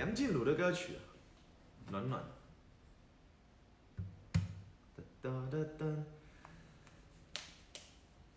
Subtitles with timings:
[0.00, 0.94] 梁静茹的歌曲
[1.90, 2.24] 暖暖。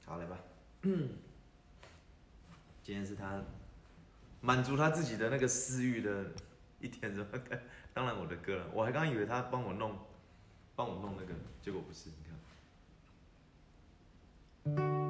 [0.05, 0.37] 好来吧。
[2.83, 3.41] 今天是他
[4.41, 6.33] 满足他自己的那个私欲的
[6.81, 7.39] 一天是吧？
[7.93, 9.97] 当然我的歌了我还刚以为他帮我弄
[10.75, 12.09] 帮我弄那个结果不是
[14.65, 15.02] 你看。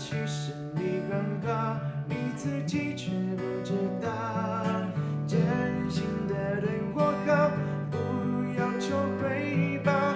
[0.00, 4.08] 其实你很好你自己却不知道。
[5.26, 5.38] 真
[5.90, 7.50] 心的对我好
[7.90, 7.98] 不
[8.58, 10.09] 要求回报。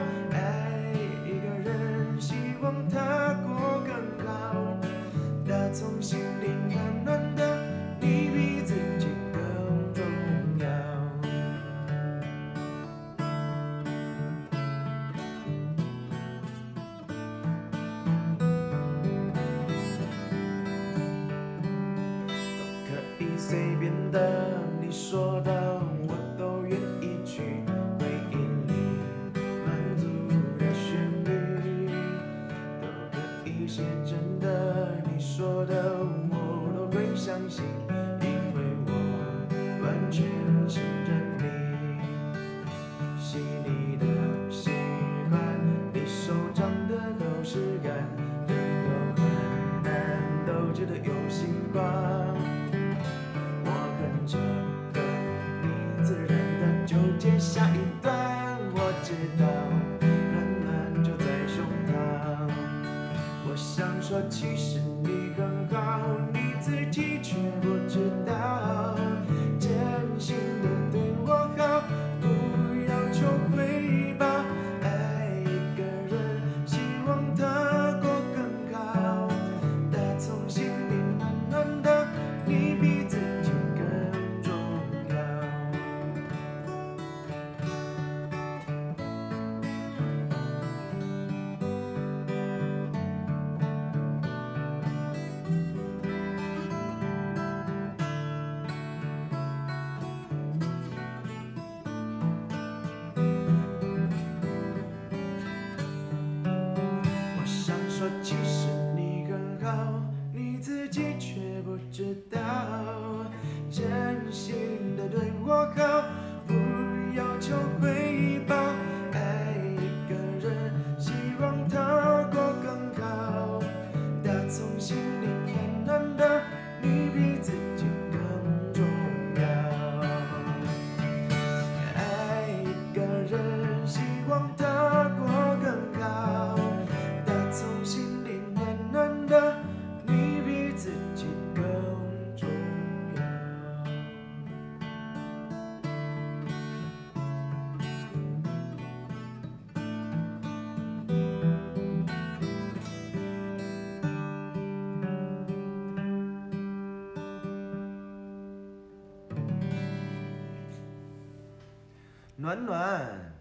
[162.55, 163.33] 暖暖，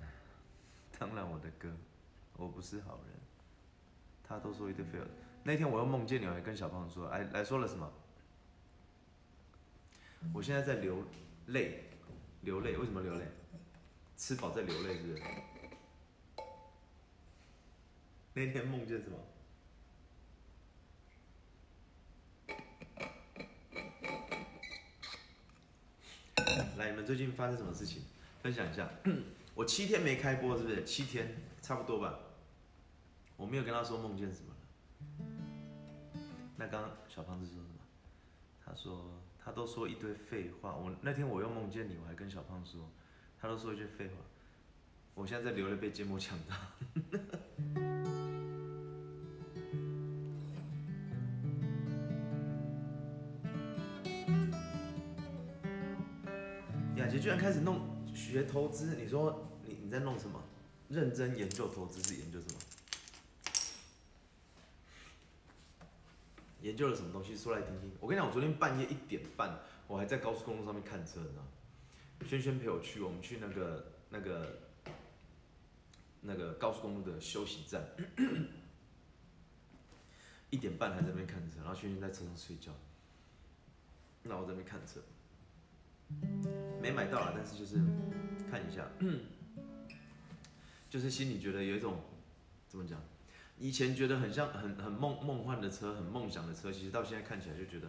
[0.98, 1.70] 当然我的歌，
[2.38, 3.14] 我不是好人。
[4.24, 5.06] 他都说 it feel。
[5.44, 7.92] 那天我又梦见你，还跟小胖说，哎，来说了什么？
[10.34, 11.04] 我现在在流
[11.48, 11.84] 泪，
[12.42, 13.26] 流泪，为什么流泪？
[14.16, 15.24] 吃饱在流泪是,不是？
[18.34, 19.18] 那天梦见什么？
[26.78, 28.02] 来，你们最近发生什么事情？
[28.44, 28.90] 分享一下。
[29.56, 30.84] 我七天没开播是不是？
[30.84, 32.20] 七天差不多吧。
[33.38, 34.54] 我没有跟他说梦见什么
[36.58, 37.80] 那刚小胖子说什么？
[38.64, 40.76] 他说他都说一堆废话。
[40.76, 42.90] 我那天我又梦见你我还跟小胖说
[43.40, 44.16] 他都说一句废话。
[45.16, 46.56] 我现在在流泪被芥末呛到
[56.98, 60.42] 雅洁居然开始弄学投资，你说你你在弄什么？
[60.90, 62.60] 认真研究投资是研究什么？
[66.62, 67.36] 研究了什么东西？
[67.36, 67.92] 说来听听。
[68.00, 71.44] 我跟你讲，我昨天半夜一点半，我还在高速公路上面看车，你知道？
[72.28, 74.60] 轩轩陪我去，我们去那个那个
[76.22, 77.86] 那个高速公路的休息站，
[80.52, 82.72] 一点半还在那边看车，然后轩轩在车上睡觉，
[84.22, 85.02] 那我在那边看车。
[86.84, 87.78] 没买到了，但是就是
[88.52, 88.86] 看一下，
[90.92, 92.02] 就是心里觉得有一种
[92.68, 93.00] 怎么讲，
[93.58, 97.88] 以前觉得很像很很梦梦幻的车，很梦想的车，其实到现在看起来就觉得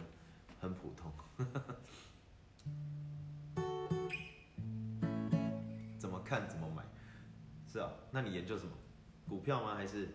[0.61, 1.11] 很普通。
[5.99, 6.81] 怎么看怎么买，
[7.69, 7.91] 是啊？
[8.11, 8.71] 那你研究什么？
[9.27, 9.75] 股票吗？
[9.75, 10.07] 还是？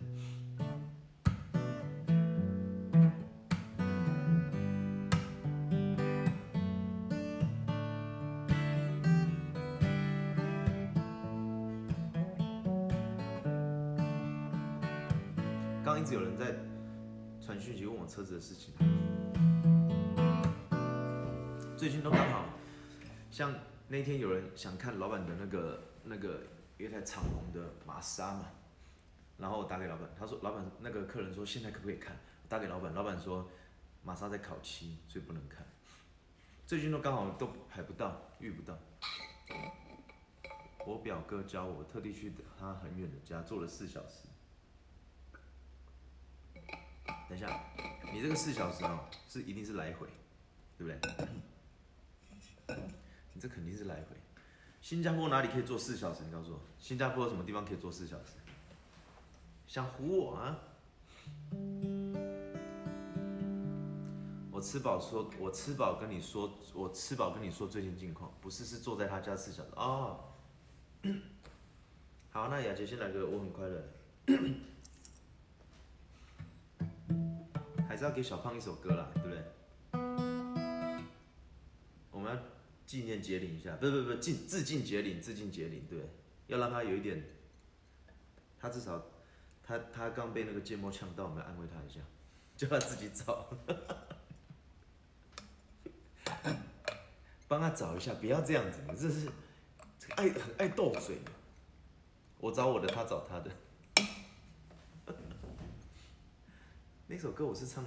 [17.50, 18.72] 传讯息问我车子的事情，
[21.76, 22.44] 最近都刚好，
[23.28, 23.52] 像
[23.88, 26.42] 那天有人想看老板的那个那个
[26.78, 28.46] 一台敞篷的玛莎嘛，
[29.36, 32.16] 然后我打给老板，他说老板那个客人说现在可不可以看？
[32.48, 33.50] 打给老板，老板说
[34.04, 35.66] 玛莎在烤漆，所以不能看。
[36.64, 38.78] 最近都刚好都排不到，遇不到。
[40.86, 44.28] 我表哥教我，特地去他很远的家坐了四小时。
[47.28, 47.60] 等一下，
[48.12, 50.06] 你这个四小时哦，是一定是来回，
[50.76, 51.06] 对不
[52.66, 52.76] 对？
[53.34, 54.16] 你这肯定是来回。
[54.80, 56.22] 新加坡哪里可以坐四小时？
[56.24, 58.32] 你告诉我，新加坡什么地方可以坐四小时？
[59.66, 60.58] 想唬我啊？
[64.50, 70.24] 我吃饱说，我吃饱跟你说，我吃饱跟你说最近近况，不是是坐在他家四小时哦。
[72.30, 73.82] 好，那雅洁先来个，我很快乐。
[77.90, 79.42] 还是要给小胖一首歌啦，对不对？
[82.12, 82.40] 我们要
[82.86, 85.98] 纪念杰林一下，不不不是，敬致敬杰林，致敬杰林，对，
[86.46, 87.20] 要让他有一点，
[88.60, 89.04] 他至少
[89.64, 91.98] 他他刚被那个芥末呛到，我们要安慰他一下，
[92.56, 93.48] 叫他自己找，
[97.48, 99.28] 帮他找一下，不要这样子，你这是
[100.10, 101.18] 爱很爱斗嘴，
[102.38, 103.50] 我找我的，他找他的。
[107.10, 107.84] 那首歌我是唱，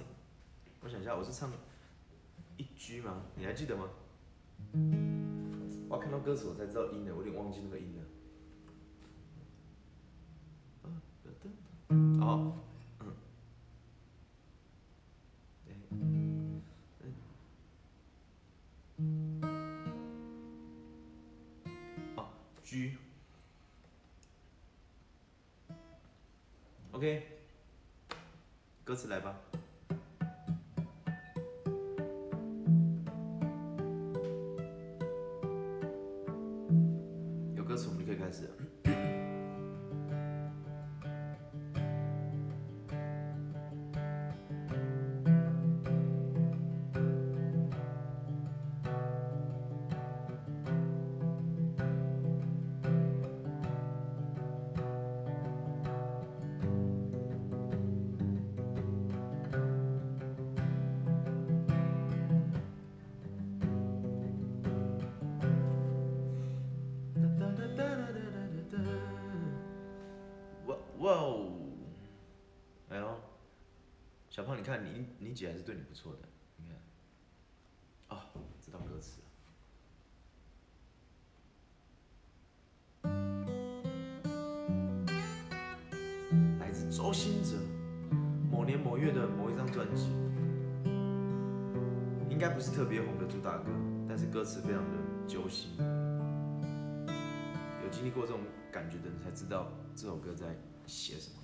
[0.82, 1.50] 我想一下，我是唱
[2.58, 3.22] 一句吗？
[3.34, 3.88] 你还记得吗？
[5.88, 8.04] 我看到歌词我才知道音的，我有点忘记那个音了。
[12.20, 12.58] 哦，
[13.00, 13.16] 嗯，
[22.14, 22.28] 哦
[22.62, 23.00] ，G，OK。
[28.94, 29.34] 歌词来吧，
[75.34, 76.20] 姐还是对你不错的，
[76.56, 76.76] 你看，
[78.16, 78.22] 哦，
[78.60, 79.20] 知道歌词，
[86.60, 87.58] 来自周兴哲，
[88.50, 90.08] 某年某月的某一张专辑，
[92.30, 93.72] 应该不是特别红的主打歌，
[94.08, 95.72] 但是歌词非常的揪心，
[97.82, 101.43] 有经历过这种感觉的人才知道这首歌在写什么。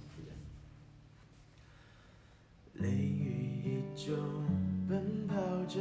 [4.07, 4.15] 就
[4.89, 5.35] 奔跑
[5.69, 5.79] 着，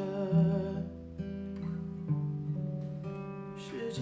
[3.56, 4.02] 世界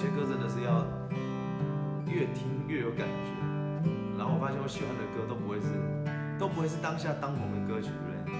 [0.00, 0.82] 有些歌真的是要
[2.06, 3.36] 越听越有感觉。
[4.16, 5.66] 然后我发现我喜欢的歌都不会是
[6.38, 8.32] 都不会是当下当红的歌曲对不对？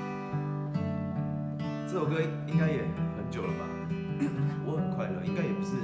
[1.87, 2.17] 这首歌
[2.49, 3.69] 应该也很久了吧？
[4.65, 5.77] 我很快乐应该也不是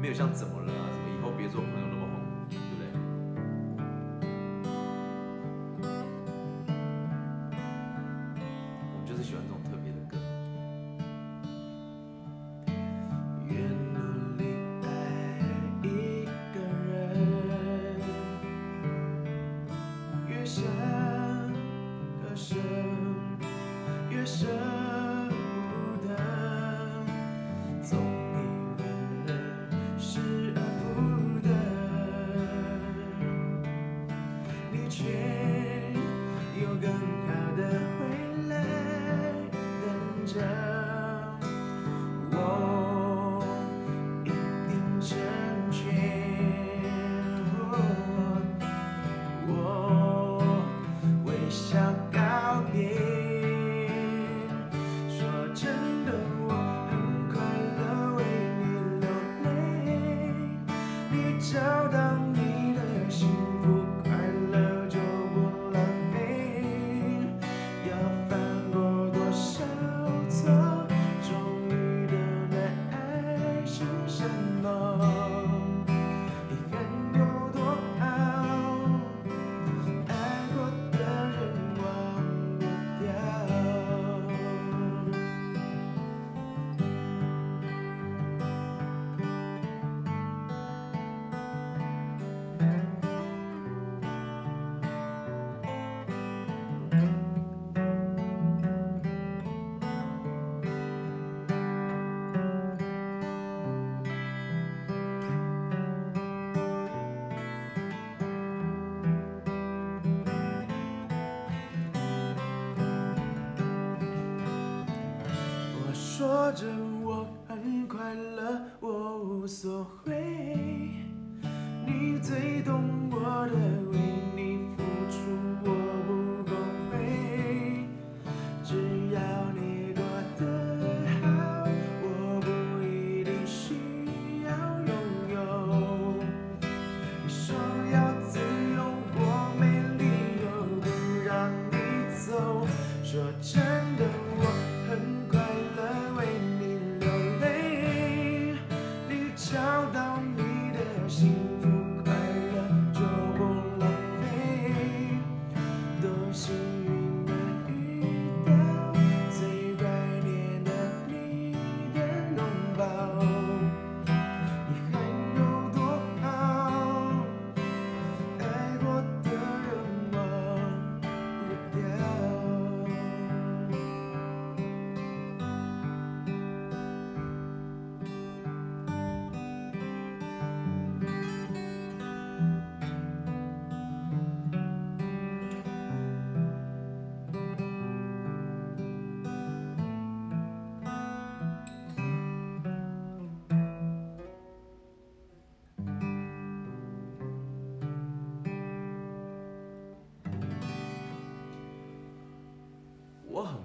[0.00, 1.86] 没有像怎么了啊什么以后别做朋友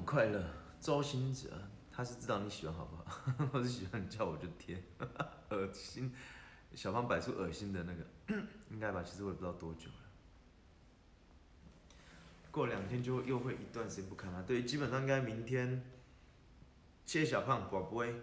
[0.07, 0.41] 快乐。
[0.79, 1.49] 周星哲，
[1.91, 3.21] 他是知道你喜欢好不好？
[3.51, 4.81] 我是喜欢你叫我就贴，
[5.51, 6.15] 恶心。
[6.73, 8.05] 小胖摆出恶心的那个，
[8.71, 9.03] 应该吧？
[9.03, 9.95] 其实我也不知道多久了。
[12.51, 14.41] 过两天就又会一段时间不看了。
[14.43, 15.83] 对，基本上应该明天。
[17.05, 18.15] 谢谢小胖，宝贝。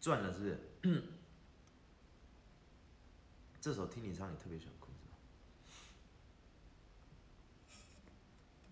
[0.00, 0.44] 赚了是不
[0.88, 1.02] 是？
[3.60, 4.90] 这首听你唱，你特别喜欢哭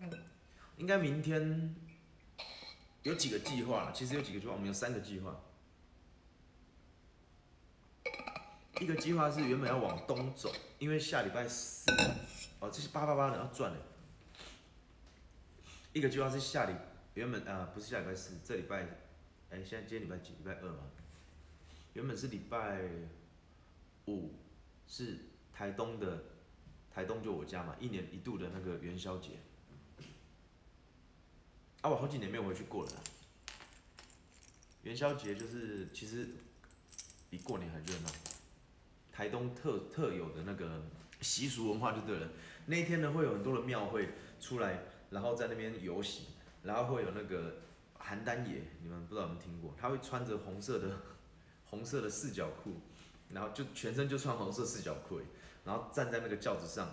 [0.01, 0.17] 是吧？
[0.79, 1.75] 应该明天
[3.03, 5.39] 有几个计划，其实有几个计划，我们有三个计划。
[8.79, 11.91] 一个计划是原本要往东走，因为下礼拜四，
[12.61, 13.77] 哦，这是八八八的要赚的。
[15.91, 16.73] 一个计划是下礼
[17.15, 18.83] 原本啊，不是下礼拜四，这礼拜，
[19.49, 20.29] 哎，现在今天礼拜几？
[20.29, 20.79] 礼拜二嘛。
[21.91, 22.79] 原本是礼拜
[24.07, 24.31] 五，
[24.87, 25.17] 是
[25.51, 26.23] 台东的，
[26.89, 29.31] 台东就我家嘛，一年一度的那个元宵节。
[31.81, 32.91] 啊，我好几年没有回去过了。
[34.83, 36.27] 元宵节就是其实
[37.29, 38.09] 比过年还热闹，
[39.11, 40.81] 台东特特有的那个
[41.21, 42.29] 习俗文化就对了。
[42.65, 44.09] 那一天呢，会有很多的庙会
[44.39, 46.25] 出来，然后在那边游行，
[46.63, 47.61] 然后会有那个
[47.99, 49.73] 邯郸爷，你们不知道有没有听过？
[49.79, 50.97] 他会穿着红色的。
[51.71, 52.81] 红色的四角裤，
[53.29, 55.21] 然后就全身就穿红色四角裤，
[55.63, 56.91] 然后站在那个轿子上，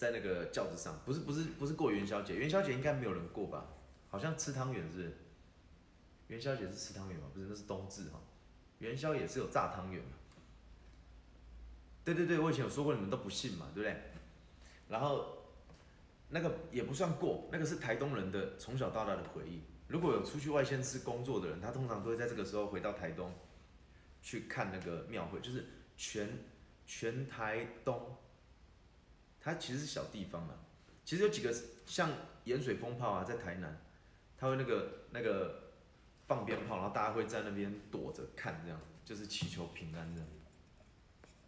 [0.00, 3.66] 在那个轿子上，不是不是不是过元宵节，元宵节应该没有人过吧？
[4.08, 5.14] 好像吃汤圆是，
[6.28, 7.26] 元宵节是吃汤圆吗？
[7.34, 8.18] 不是，那是冬至哈，
[8.78, 10.12] 元宵也是有炸汤圆嘛。
[12.02, 13.94] 对对对，我以前有说过，你们都不信嘛，对不对？
[14.88, 15.36] 然后
[16.30, 19.60] 那个也不算过，那个是台东人的从小到大的回忆。
[19.86, 23.34] 如果有出去外县市工作的人，他通常都会在这个时候回到台东
[24.22, 25.66] 去看那个庙会，就是
[25.98, 26.38] 全
[26.86, 28.16] 全台东，
[29.40, 30.54] 它其实是小地方嘛。
[31.04, 31.54] 其实有几个
[31.86, 32.10] 像
[32.44, 33.80] 盐水风炮啊，在台南，
[34.38, 35.72] 他会那个那个
[36.26, 40.28] 放鞭炮，然后大家会在那边躲着看，这样就是祈求平安这样。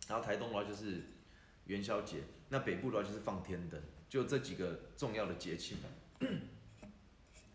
[0.09, 1.03] 然后台东的话就是
[1.67, 6.29] 元宵节，那北部的话就是放天灯，就这几个重要的节庆嘛。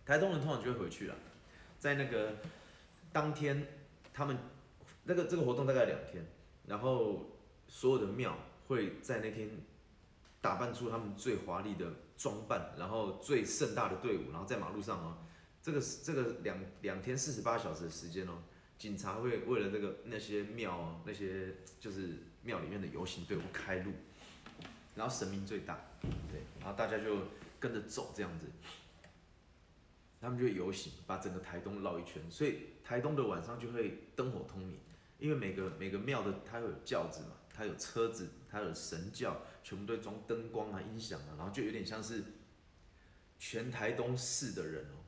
[0.06, 1.15] 台东人通常就会回去了，
[1.78, 2.36] 在那个
[3.12, 3.67] 当天，
[4.13, 4.38] 他们
[5.04, 6.26] 那个这个活动大概两天，
[6.65, 7.26] 然后
[7.67, 9.50] 所有的庙会在那天
[10.48, 15.18] 打扮出他们最华丽的装扮，然后最盛大的队伍，然后在马路上哦，
[15.62, 18.32] 这个这个两两天四十八小时的时间哦，
[18.78, 23.92] 警察会为了这个那些庙那些就是庙里面的游行队伍开路，
[24.96, 27.18] 然后神明最大，对，然后大家就
[27.60, 28.48] 跟着走这样子。
[30.22, 34.80] 他们就游行，把整个台东绕一圈，所以台东的晚上就会灯火通明，
[35.20, 42.24] 因为每个每个庙的它有轿子嘛，它有车子，它有神轿，全部都装灯光啊、音响啊，然后就有点像是
[43.39, 45.02] 全台东市的人哦，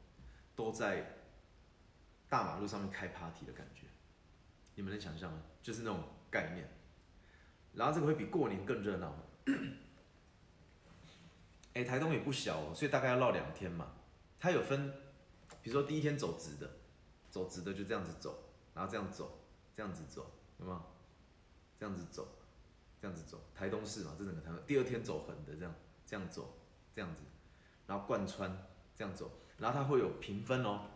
[0.55, 1.19] 都在
[2.27, 3.83] 大马路上面开 party 的感觉，
[4.73, 5.43] 你们能想象吗？
[5.61, 6.67] 就是那种概念，
[7.73, 9.15] 然后这个会比过年更热闹。
[11.75, 13.93] 哎，台东也不小哦，所以大概要绕两天嘛。
[14.39, 14.91] 它有分，
[15.61, 16.67] 比如说第一天走直的，
[17.29, 19.39] 走直的就这样子走，然后这样走，
[19.75, 20.81] 这样子走，有没有？
[21.79, 22.27] 这样子走，
[23.01, 24.59] 这样子走，台东市嘛，这整个台东。
[24.67, 25.73] 第二天走横的，这样，
[26.05, 26.57] 这样走，
[26.93, 27.21] 这样子，
[27.87, 30.89] 然后贯穿，这样走，然后它会有评分哦。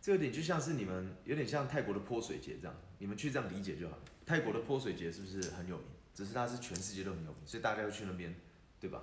[0.00, 3.98] 这有点就像是你们有点像泰国的泼水节这样，你们去这样理解就好。
[4.26, 5.86] 泰国的泼水节是不是很有名？
[6.14, 8.34] 只是它是全世界都很有名，所以大家要去那边，
[8.78, 9.02] 对吧？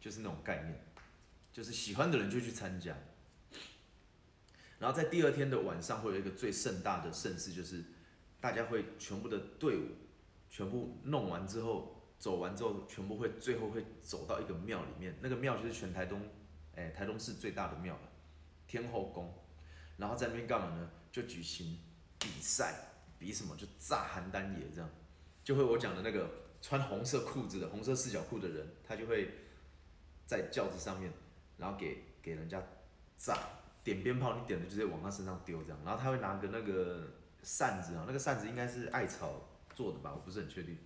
[0.00, 0.84] 就是那种概念。
[1.52, 2.96] 就是喜欢的人就去参加，
[4.78, 7.82] 然后在第二天的晚上会有一个最盛大的盛事，就是
[8.40, 9.88] 大家会全部的队伍
[10.50, 16.20] 全部弄完之后，走完之后，全部会最后会走到一个庙里面，那个庙就是全台东，
[16.74, 18.02] 哎，台东市最大的庙了，
[18.66, 19.32] 天后宫，
[19.96, 20.90] 然后在那边干嘛呢？
[21.10, 21.78] 就举行
[22.18, 22.74] 比赛，
[23.18, 23.56] 比什么？
[23.56, 24.90] 就炸邯郸爷这样，
[25.42, 26.28] 就会我讲的那个
[26.60, 29.30] 穿红色裤子的红色四角裤的人，他就会
[30.26, 31.10] 在轿子上面。
[31.58, 32.58] 然后给给人家
[33.18, 33.36] 炸
[33.84, 37.06] 点鞭炮，你点的直接往他身上丢这样，然后他会拿个那个
[37.42, 39.49] 扇子啊，那个扇子应该是艾草
[39.80, 40.76] 做的吧，我不是很确定。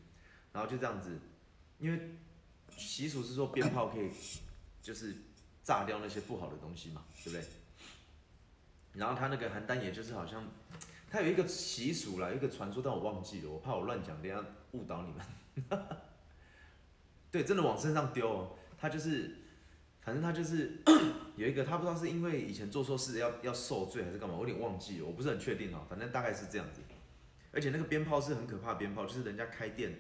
[0.53, 1.19] 然后就这样子，
[1.81, 2.17] 因为
[2.77, 4.09] 习俗是说鞭炮可以
[4.81, 5.17] 就是
[5.65, 7.45] 炸掉那些不好的东西嘛，对不对？
[8.93, 10.45] 然后他那个邯郸也就是好像
[11.11, 15.81] 他有一个习俗啦，一个传说，但我忘记了，我怕我乱讲，等下误导你们。
[17.33, 19.39] 对，真的往身上丢哦，他就是。
[20.05, 20.83] 反正他就是
[21.35, 25.87] 有一个，他不知道是因为以前做错事要要受罪还是干嘛，我有点忘记了，我不是很确定哦。
[25.89, 26.83] 反正大概是这样子，
[27.55, 29.99] 而且那个鞭炮是很可怕的鞭炮，就是人家开店，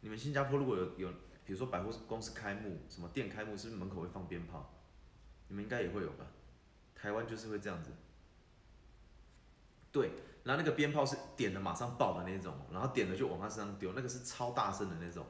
[0.00, 1.08] 你们新加坡如果有有，
[1.44, 4.72] 比如说百货公司开幕，什么店开幕，是不是门口会放鞭炮？
[5.48, 6.24] 你们应该也会有吧？
[6.94, 7.90] 台湾就是会这样子。
[9.92, 10.10] 对，
[10.44, 15.26] 然后那个鞭炮是点了马上爆的那种，然后点了就往他身上丢，那个是超大声的那种，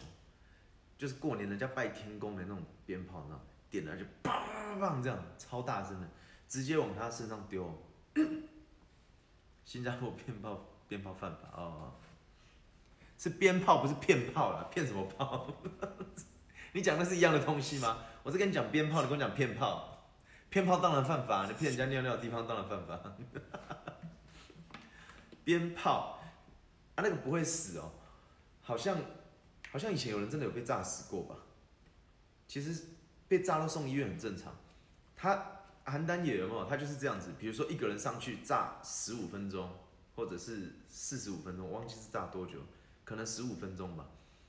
[0.97, 3.45] 就是过年人家拜天公的那种鞭炮，你知道吗？
[3.71, 6.09] 点了就砰砰这样，超大声的，
[6.47, 7.69] 直接往他身上丢。
[9.65, 11.93] 新加坡鞭炮鞭炮犯法哦，
[13.19, 15.47] 是鞭炮不是骗炮啦， 骗什么炮？
[16.73, 17.99] 你讲的是一样的东西吗？
[18.23, 20.07] 我是跟你讲鞭炮，你跟我讲骗炮，
[20.51, 23.01] 骗炮当然犯法，你骗人家尿尿的地方当然犯法。
[25.45, 26.21] 鞭炮
[26.95, 27.93] 啊，那个不会死哦，
[28.63, 28.97] 好像
[29.71, 31.37] 好像以前有人真的有被炸死过吧？
[32.47, 32.85] 其实
[33.29, 34.55] 被炸到送医院很正常。
[35.17, 35.35] 他
[35.85, 36.65] 邯郸也有没有？
[36.65, 39.71] 他就是这样子，比如说一个人上去炸十五分钟，
[40.15, 42.59] 或者是四十五分钟，忘记是炸多久，
[43.05, 44.09] 可能十五分钟吧。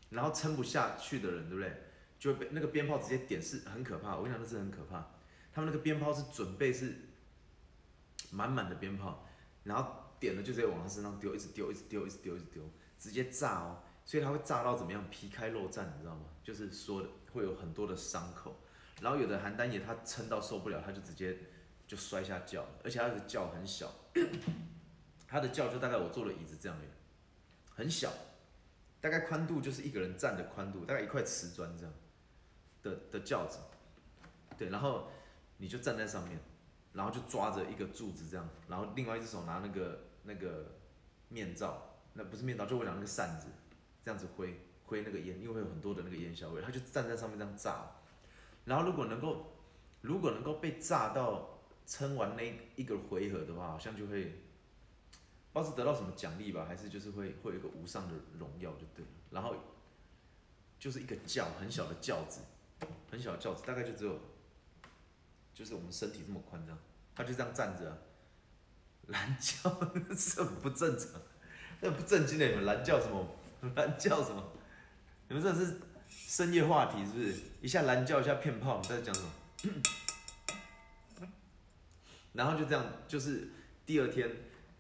[0.09, 1.83] 然后撑不下去的人，对不对？
[2.19, 4.15] 就被那个鞭炮直接点，是很可怕。
[4.15, 5.07] 我跟你讲，那是很可怕。
[5.53, 6.95] 他们那个鞭炮是准备是
[8.31, 9.27] 满满的鞭炮，
[9.63, 10.01] 然后。
[10.17, 12.63] 点了就直接往他身上丢，一直丢，一直丢，一直丢，一直丢，
[12.97, 13.83] 直接炸哦！
[14.05, 15.05] 所以他会炸到怎么样？
[15.11, 16.21] 皮开肉绽，你知道吗？
[16.41, 18.55] 就是说的会有很多的伤口。
[19.01, 21.37] 然后有的邯郸爷他撑到受不了，他就直接
[21.85, 23.91] 就摔下轿，而且他的轿很小，
[25.35, 26.85] 他的轿就大概我坐的椅子这样的，
[27.75, 28.09] 很小，
[29.01, 31.93] 大概宽度就是一个人站的宽度，大概一块瓷砖这样
[32.81, 33.59] 的的轿子。
[34.57, 35.09] 对，然后
[35.57, 36.39] 你就站在上面。
[36.93, 40.77] 然后就抓着一个柱子这样，然后另外一只手拿那个那个
[41.27, 43.47] 面罩，那不是面罩，就我讲那个扇子，
[44.01, 47.91] 这样子挥挥那个烟，因为会有很多的那个烟硝味，他就站在上面这样炸。
[48.63, 49.57] 然后如果能够
[49.99, 54.44] 如果能够被炸到撑完那一个回合的话，好像就会
[55.55, 59.11] 不知道是得到什么奖励吧，还是就是会会有一个无上的荣耀就对了。
[59.31, 59.55] 然后
[60.77, 62.41] 就是一个轿很小的轿子，
[63.09, 64.19] 很小的轿子，大概就只有。
[65.53, 66.77] 就是我们身体这么宽，这样，
[67.15, 68.03] 他就这样站着，
[69.07, 69.71] 蓝叫
[70.13, 71.21] 这 不正常，
[71.81, 73.25] 这不正经的，你们蓝轿什么？
[73.73, 74.43] 蓝轿什么？
[75.29, 77.35] 你们这是深夜话题是不是？
[77.61, 79.31] 一下蓝轿，一下骗炮，你在讲什么？
[82.33, 83.47] 然后就这样，就是
[83.85, 84.29] 第二天，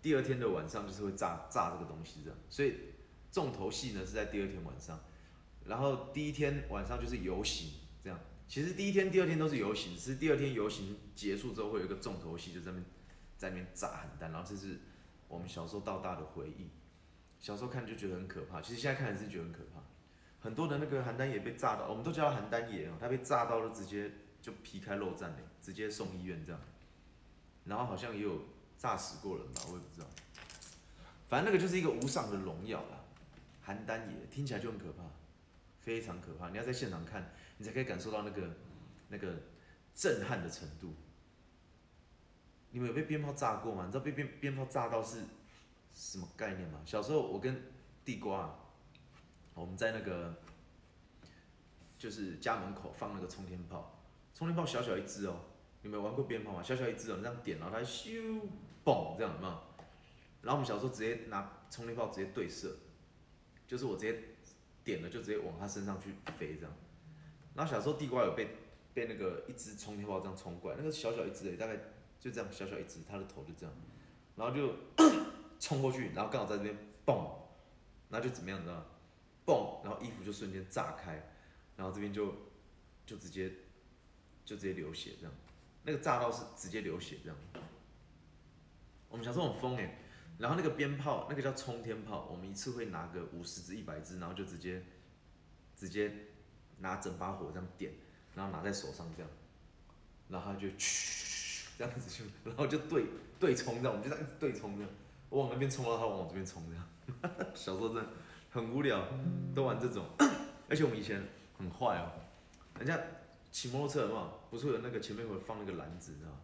[0.05, 2.75] 第二天的晚上就是会炸炸这个东西这样，所以
[3.31, 4.99] 重头戏呢是在第二天晚上，
[5.65, 7.71] 然后第一天晚上就是游行
[8.03, 8.19] 这样。
[8.47, 12.85] 其实第一天、第二天都是游行，是第二天游行结束之后会有一个重头戏，就在那边
[13.35, 14.79] 在那边炸邯郸，然后这是
[15.27, 16.69] 我们小时候到大的回忆。
[17.39, 19.81] 小时候看就觉得很可怕，其实现在看还是觉得很可怕。
[20.39, 26.61] 很多的那个邯郸也被炸到，我们都叫他邯郸爷哦，他被炸到了直接就皮开肉绽嘞，直接送医院这样。
[27.63, 28.39] 然后好像也有
[28.77, 30.07] 炸死过人吧，我也不知道。
[31.27, 33.03] 反正那个就是一个无上的荣耀啦，
[33.65, 35.03] 邯郸爷听起来就很可怕，
[35.79, 36.49] 非常可怕。
[36.49, 37.31] 你要在现场看。
[37.57, 38.49] 你才可以感受到那个
[39.07, 39.33] 那个
[39.93, 40.93] 震撼的程度。
[42.71, 43.85] 你们有被鞭炮炸过吗？
[43.85, 45.21] 你知道被鞭鞭炮炸到是
[45.93, 46.81] 什么概念吗？
[46.85, 47.63] 小时候我跟
[48.03, 48.53] 地瓜，
[49.53, 50.35] 我们在那个
[51.97, 55.39] 就是家门口放那个冲天炮，冲天炮小小一只哦。
[55.81, 56.61] 你们玩过鞭炮吗？
[56.61, 58.41] 小小一只哦，你这样点，然后它咻
[58.85, 59.53] 嘣这样，有没有？
[60.41, 62.77] 然后我们小时候直接拿冲天炮直接对射，
[63.67, 64.21] 就是我直接
[64.83, 66.71] 点了就直接往他身上去飞这样。
[67.55, 68.49] 然后小时候地瓜有被
[68.93, 71.75] 被那个一只冲天炮这样冲过来，那个小小一只诶，大概
[72.19, 73.75] 就这样小小一只，它的头就这样，
[74.35, 74.75] 然后就
[75.59, 77.31] 冲过去，然后刚好在这边嘣，
[78.09, 78.85] 然后就怎么样，你知道吗？
[79.47, 81.31] 嘣，然后衣服就瞬间炸开，
[81.75, 82.33] 然后这边就
[83.05, 83.49] 就直接
[84.45, 85.33] 就直接流血这样，
[85.83, 87.37] 那个炸到是直接流血这样。
[89.15, 89.97] 我们小时候很疯诶，
[90.37, 94.83] 然后那个鞭炮那个叫冲天炮，我们一次会拿个五十支一百支，然后就直接
[95.75, 96.13] 直接。
[96.79, 97.93] 拿整把火这样点，
[98.35, 99.31] 然后拿在手上这样，
[100.27, 103.05] 然后就嘘这样子就，然后就对
[103.39, 104.91] 对冲这样，我们就这样对冲这样，
[105.29, 106.85] 我往那边冲，然后他往我这边冲这样。
[107.55, 108.09] 小时候真的
[108.51, 109.07] 很无聊，
[109.55, 110.05] 都玩这种。
[110.67, 111.25] 而且我们以前
[111.57, 112.11] 很坏哦，
[112.77, 112.99] 人家
[113.51, 116.39] 骑摩托车嘛，不是有那个前面会放那个篮子，你知道吗？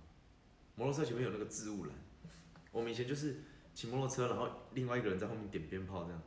[0.76, 1.94] 摩托车前面有那个置物篮，
[2.72, 3.42] 我们以前就是
[3.74, 6.22] 骑摩托车，然后另外一个人在后面点鞭炮这样，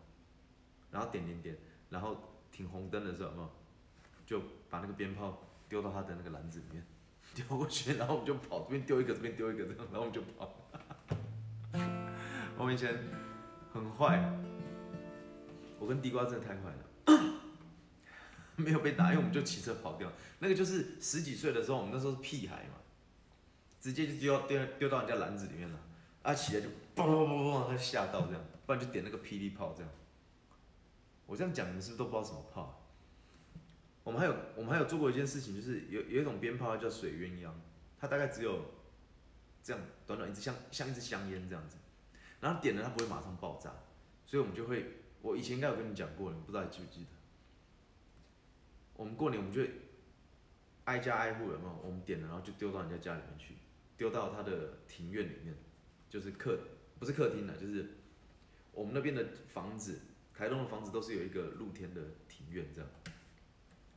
[0.91, 1.57] 然后点点点，
[1.91, 2.17] 然后
[2.53, 3.51] 停红灯的时候，有没有？
[4.27, 6.83] 就把那个鞭炮丢到他的那个篮子里面，
[7.35, 10.55] 丢过去，然后我们就跑，这边丢一个，这边丢一个，这样，然后我们就跑。
[12.57, 12.97] 我们以前
[13.73, 14.33] 很坏，
[15.79, 17.35] 我跟地瓜真的太坏了，
[18.57, 20.11] 没有被打，因为我们就骑车跑掉。
[20.39, 22.79] 那个就是十几岁的时候，我们那时候是屁孩嘛，
[23.81, 25.79] 直接就丢丢丢到人家篮子里面了，
[26.25, 29.91] 啊起来就嘣嘣嘣嘣，他吓到这样，不然就点那个霹雳炮这样。
[31.27, 32.81] 我这样讲，你们是不是都不知道什么炮？
[34.03, 37.51] 我们还有我们还有做过一件事情，就是有有一种鞭炮叫水鸳鸯，
[37.99, 38.63] 它大概只有
[39.63, 41.77] 这样短短一支像像一支香烟这样子，
[42.41, 43.71] 然后点了它不会马上爆炸，
[44.27, 44.87] 所以我们就会，
[45.23, 47.11] 我以前应该有跟你讲过，你不知道你记不记得？
[48.97, 49.71] 我们过年我们就会
[50.85, 51.81] 挨家挨户有没有？
[51.83, 53.57] 我们点了然后就丢到人家家里面去，
[53.97, 55.55] 丢到他的庭院里面，
[56.15, 56.57] 就是客
[57.01, 57.85] 不是客厅的，就是
[58.71, 60.01] 我们那边的房子，
[60.33, 62.89] 台东的房子都是有一个露天的庭院这样，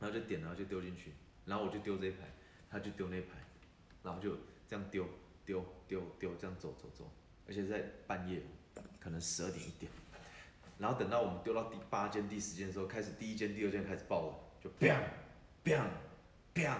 [0.00, 1.12] 然后就点然后就丢进去，
[1.44, 2.34] 然后我就丢这一排，
[2.68, 3.36] 他就丢那一排，
[4.02, 5.08] 然后就这样丢
[5.46, 7.08] 丢丢丢这样走走走，
[7.46, 8.42] 而且在半夜，
[8.98, 9.88] 可能十二点一点，
[10.78, 14.92] 然后等到我们丢到第八间第十间的时候，开始第一间第二间开始爆了，就砰
[15.64, 15.80] 砰
[16.52, 16.78] 砰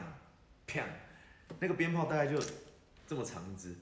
[0.67, 0.85] 砰，
[1.61, 2.43] 那个鞭炮大概就
[3.07, 3.77] 这么长一支，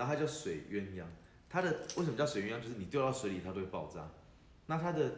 [0.00, 1.04] 然后它叫水鸳鸯，
[1.46, 2.58] 它的为什么叫水鸳鸯？
[2.58, 4.08] 就是你丢到水里它都会爆炸，
[4.64, 5.12] 那它的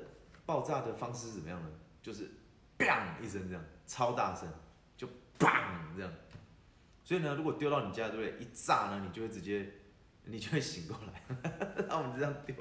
[0.45, 1.71] 爆炸的方式是怎么样呢？
[2.03, 2.29] 就是
[2.77, 4.53] 砰一声这样，超大声，
[4.97, 5.07] 就
[5.39, 5.49] 砰
[5.97, 6.13] 这样。
[7.05, 8.45] 所以呢，如果丢到你家，对不对？
[8.45, 9.73] 一炸呢，你就会直接，
[10.25, 11.23] 你就会醒过来。
[11.87, 12.57] 然后我们就这样丢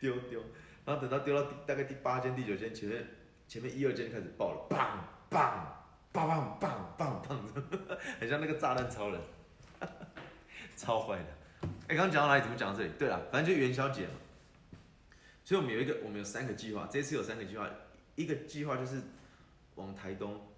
[0.00, 0.40] 丢丢，
[0.86, 3.06] 然后等到丢到第大概第八间、第九间，前面
[3.46, 4.80] 前面一二间开始爆了，砰
[5.30, 5.38] 砰
[6.14, 9.20] 砰砰砰砰砰， 很像那个炸弹超人，
[10.74, 11.26] 超坏的。
[11.88, 12.42] 哎，刚刚讲到哪里？
[12.42, 12.90] 怎么讲到这里？
[12.98, 14.14] 对了，反正就元宵节嘛。
[15.44, 16.88] 所以我们有一个，我们有三个计划。
[16.90, 17.70] 这次有三个计划，
[18.16, 19.00] 一个计划就是
[19.76, 20.48] 往台东，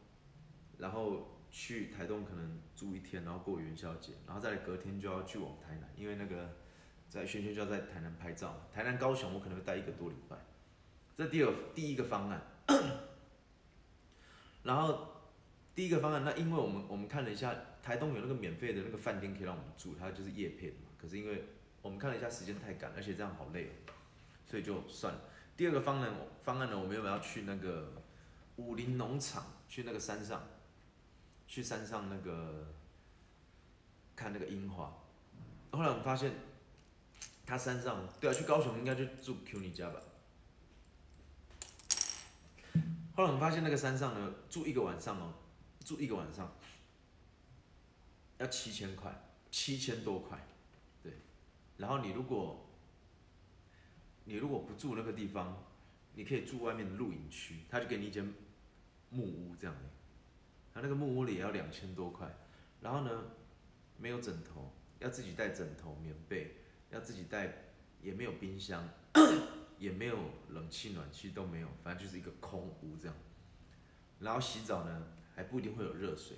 [0.79, 6.57] 然后去台东可能住一天，然后过元宵节，然后再隔天就要去往台南，因为那个
[7.11, 8.67] 在轩轩就要在台南拍照。
[8.73, 10.37] 台南、高雄我可能会待一个多礼拜。
[11.19, 12.41] 这第二第一个方案，
[14.64, 15.09] 然后
[15.75, 20.73] 第一个方案，那因为我们我们看了一下，台东有那个免费的那个饭店可以让我们住，它就是夜配。
[21.01, 21.45] 可是因为
[21.81, 23.71] 我们看了一下时间太赶，而且这样好累，
[24.47, 25.21] 所以就算了。
[25.57, 28.03] 第二个方案方案呢，我们原本要去那个
[28.57, 30.43] 武林农场，去那个山上，
[31.47, 32.67] 去山上那个
[34.15, 34.93] 看那个樱花。
[35.71, 36.33] 后来我们发现，
[37.47, 40.01] 他山上对啊，去高雄应该就住 Q 你家吧。
[43.15, 45.35] 后来我们发现那个山上呢，住一个晚上哦，
[45.85, 46.53] 住一个晚上
[48.39, 49.13] 要七千块，
[49.51, 50.39] 七千多块，
[51.79, 52.69] 然后你如果
[54.25, 55.64] 你如果不住那个地方，
[56.14, 58.31] 你可以住外面的露营区，他就给你一间
[59.09, 59.83] 木屋这样的。
[60.75, 62.29] 他那个木屋里也要两千多块，
[62.83, 63.25] 然后呢，
[63.97, 66.57] 没有枕头，要自己带枕头、棉被，
[66.91, 67.71] 要自己带，
[68.03, 68.87] 也没有冰箱。
[69.79, 73.17] 也没有冷气、暖气都没有，反正就是一个空屋这样。
[74.19, 76.37] 然后洗澡呢，还不一定会有热水，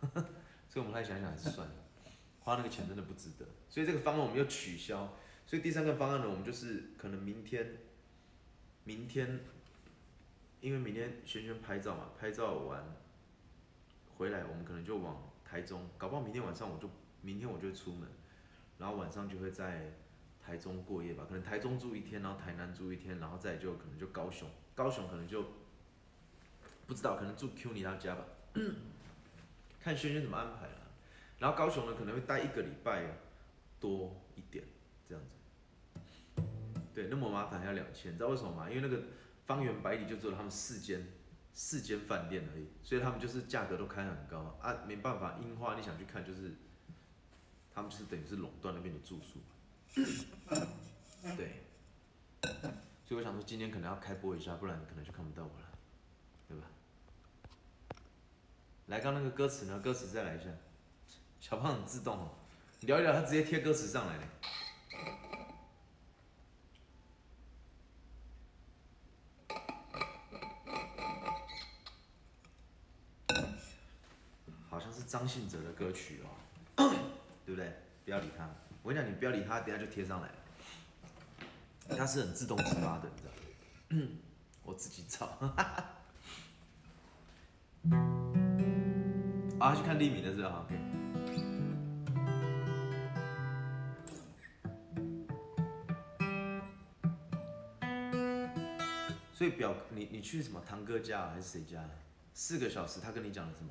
[0.68, 1.74] 所以我们来想想还是算了，
[2.44, 3.44] 花那个钱真的不值得。
[3.68, 5.12] 所以这个方案我们又取消。
[5.44, 7.78] 所以第三个方案呢，我们就是可能明天，
[8.84, 9.40] 明天，
[10.60, 12.84] 因为明天轩轩拍照嘛，拍照完
[14.16, 16.88] 回来，我们可能就往台中，搞不好明天晚上我就，
[17.20, 18.08] 明天我就出门，
[18.78, 19.92] 然后晚上就会在。
[20.46, 25.42] 台中过夜吧，可能台中住一天，然后台南住一天，然后再就可能就高雄，高雄可能就
[26.86, 28.26] 不知道，可能住 Q 你他家吧，
[29.80, 30.83] 看轩轩怎么安排了。
[31.44, 33.04] 然后高雄呢可能会待一个礼拜
[33.78, 34.64] 多一点
[35.06, 36.42] 这样子，
[36.94, 38.70] 对，那么麻烦还要两千，你知道为什么吗？
[38.70, 39.02] 因为那个
[39.44, 41.06] 方圆百里就只有他们四间
[41.52, 46.54] 四间饭店而已，所以他们就是价格都开很高啊，没办法，樱花你想去看就是
[47.74, 49.38] 他们就是等于是垄断那边的住宿。
[51.36, 51.60] 对，
[53.04, 55.68] 所以我想说今天可能要开播一下，不然可能就看不到我了，
[56.48, 56.64] 对吧？
[58.86, 59.78] 来，刚那个歌词呢？
[59.80, 60.48] 歌词再来一下。
[61.46, 62.30] 小胖很自动哦，
[62.80, 64.22] 聊一聊，他直接贴歌词上来了。
[74.70, 76.22] 好像是张信哲的歌曲
[76.76, 76.88] 哦，
[77.44, 77.74] 对不对？
[78.06, 78.48] 不要理他。
[78.82, 80.30] 我跟你讲，你不要理他，等下就贴上来
[81.94, 82.06] 他。
[82.06, 83.32] 是很自动自发的，你知道
[83.90, 84.08] 吗？
[84.64, 85.26] 我自己找。
[89.60, 90.83] 啊，去看利米的是吧？OK。
[99.44, 101.86] 所以表你你去什么堂哥家还是谁家？
[102.32, 103.70] 四个小时，他跟你讲了什么？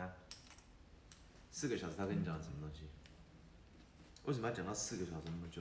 [0.00, 0.14] 啊
[1.50, 2.82] 四个小时，他跟你讲了什么东西？
[4.26, 5.60] 为什么要讲到四个小时那么久？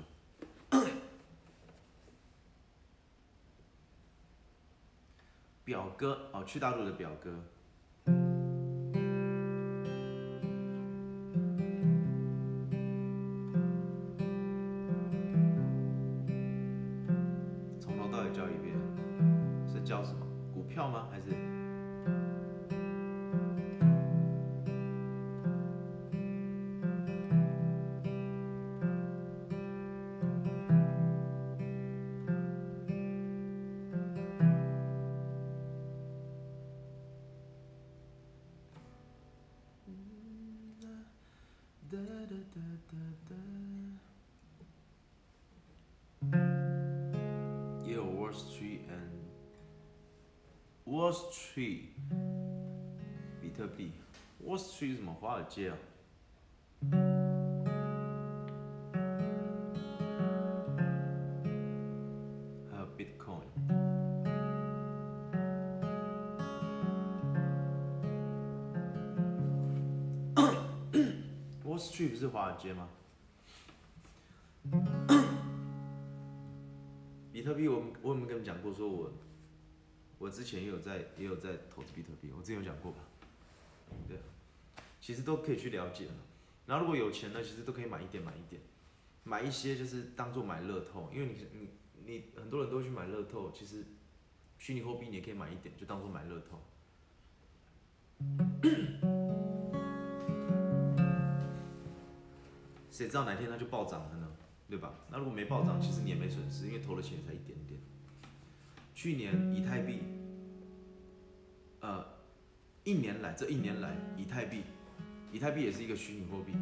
[5.64, 7.44] 表哥哦，去大陆的表哥，
[55.50, 55.70] 是什么？
[55.70, 55.78] 华尔街啊。
[62.72, 63.48] 还有 Bitcoin。
[71.66, 72.88] Wall Street 不是华尔街吗？
[77.32, 78.74] 比特币我我有没有跟你们讲过？
[78.74, 79.12] 说我
[80.20, 83.00] 我之前也有在也有在投资比特币，我之前有讲过吧？
[85.04, 86.08] 其实都可以去了解。
[86.66, 88.62] 然后如果有钱呢，其实都可以买一点买一点，
[89.26, 91.70] 买一些就是当做买乐透，因为你你
[92.06, 93.84] 你很多人都去买乐透，其实
[94.58, 96.62] 虚拟货币你也可以买一点，就当做买乐透。
[102.90, 104.32] 谁知道哪天它就暴涨了呢？
[104.70, 104.94] 对吧？
[105.12, 107.78] 那如果没暴涨，其实你也没损失，因为投的钱才一点点。
[108.96, 110.00] 去年以太币，
[111.82, 112.06] 呃，
[112.86, 114.64] 一年来这一年来，以太币，
[115.34, 116.54] 以太币也是一个虚拟货币，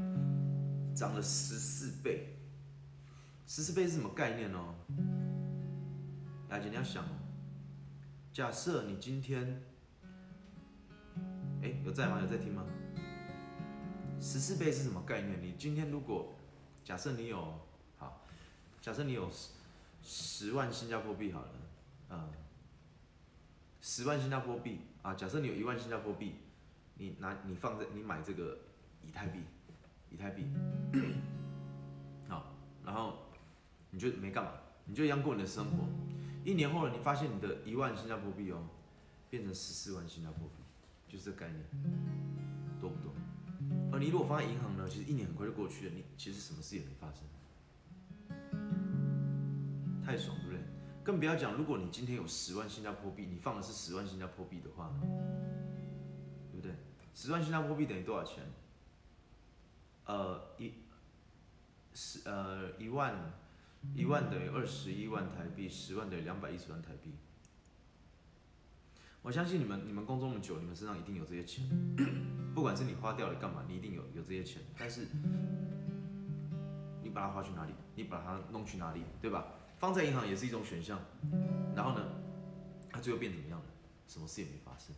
[0.95, 2.38] 涨了十四倍。
[3.45, 4.75] 十四倍是什么概念呢？
[6.49, 7.10] 雅姐你要想哦，
[8.31, 9.62] 假设你今天，
[11.62, 12.21] 哎，有在吗？
[12.21, 12.65] 有在听吗？
[14.21, 15.43] 十四倍是什么概念？
[15.43, 16.34] 你今天如果
[16.86, 17.60] 假设你有
[17.97, 18.25] 好，
[18.81, 19.49] 假设你有十
[20.01, 22.29] 十万新加坡币好了，啊、
[23.81, 26.36] 十万新加坡币啊，假设你有一万新加坡币，
[26.95, 28.58] 你拿你放在你买这个
[29.04, 29.39] 以太币，
[30.10, 30.45] 以太币，
[32.27, 32.54] 好，
[32.86, 33.17] 然后
[33.89, 34.51] 你就没干嘛，
[34.86, 35.88] 你就一样过你的生活，
[36.43, 38.63] 一年后了，你发现你的一万新加坡币哦，
[39.30, 40.54] 变成十四万新加坡币，
[41.08, 41.63] 就是这概念，
[42.80, 43.12] 多不多？
[43.91, 47.23] 而你如果放在银行呢，其实一年很快就过去了，你其实什么事也没发生，
[50.04, 50.60] 太爽，对不对？
[51.04, 55.01] 更不要讲，如果你今天有十万新加坡币，你放的是十万新加坡币的话呢，
[57.13, 58.43] 十万新加坡币等于多少钱？
[60.06, 60.74] 呃，一
[61.93, 63.34] 十呃一万
[63.93, 67.13] 一万等于二十一万台币，十万等于两百一十万台币。
[69.21, 71.63] 我相信你们，你们工作那么久，你们身上一定有这些钱，
[72.56, 74.63] 不管是你花掉了干嘛，你一定有有这些钱。
[74.78, 75.08] 但是
[77.04, 77.74] 你把它花去哪里？
[77.95, 79.04] 你把它弄去哪里？
[79.21, 79.45] 对吧？
[79.78, 81.00] 放在银行也是一种选项。
[81.76, 82.04] 然后呢，
[82.89, 83.65] 它最后变怎么样了？
[84.08, 84.95] 什么事也没发生，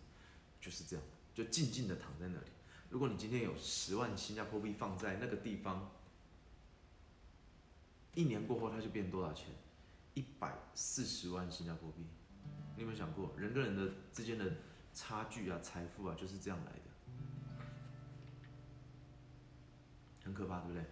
[0.61, 2.47] 就是这样，就静静的躺在那里。
[2.89, 5.89] 如果你今天有十万新加坡币放在那个地方，
[8.13, 9.47] 一年过后它就变多少钱？
[10.13, 12.05] 一百四十万新加坡币。
[12.75, 14.51] 你有没有想过，人跟人的之间的
[14.93, 17.65] 差距啊、财富啊，就是这样来的，
[20.23, 20.85] 很可怕，对不对？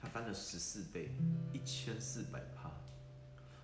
[0.00, 1.10] 它翻了十四倍，
[1.52, 2.70] 一千四百趴。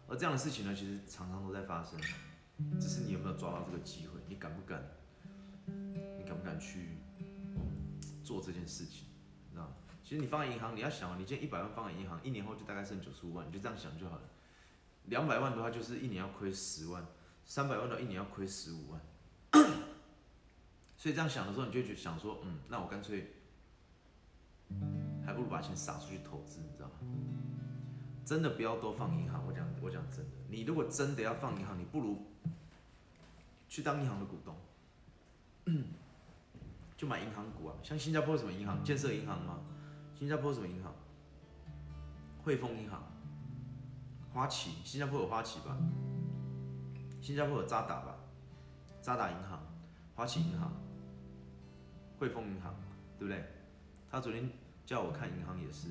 [0.09, 2.01] 而这样的事情呢，其实常常都在发生，
[2.81, 4.21] 只是你有没有抓到这个机会？
[4.29, 4.83] 你敢不敢？
[6.29, 6.99] 敢不敢去
[8.23, 9.07] 做这件事情？
[9.49, 9.73] 你知道？
[10.05, 14.23] 其实你放在银行，你要想，你今天一百万放在银行，一年后就大概剩九十五万，你就这样想就好了。
[15.07, 17.03] 两百万的话，就是一年要亏十万；
[17.45, 19.01] 三百万的话，一年要亏十五万。
[20.97, 23.33] 所以这样想的时候，你就会想说，嗯，那我干脆
[25.25, 26.95] 还不如把钱撒出去投资，你知道吗？
[28.25, 29.47] 真的不要都放银行。
[29.47, 32.27] 我讲，我讲真的，你如果真的要放银行，你不如
[33.69, 34.55] 去当银行的股东，
[36.99, 37.75] 就买银行股啊。
[37.83, 38.85] 像新加坡什么银行？
[38.85, 39.61] 建设银行吗？
[40.15, 40.93] 新加坡什么银行？
[42.43, 43.03] 汇丰银行、
[44.33, 45.77] 花旗，新加坡有花旗吧？
[47.21, 48.17] 新加坡有渣打吧？
[49.01, 49.61] 渣打银行、
[50.17, 50.73] 花旗银行、
[52.19, 52.75] 汇丰银行，
[53.19, 53.45] 对不对？
[54.11, 54.51] 他昨天
[54.85, 55.89] 叫我看银行也是。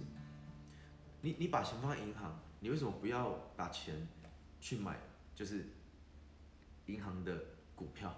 [1.22, 4.08] 你你把钱放在银行，你为什么不要把钱
[4.60, 5.00] 去买
[5.34, 5.70] 就是
[6.88, 7.40] 银行的
[7.76, 8.14] 股票，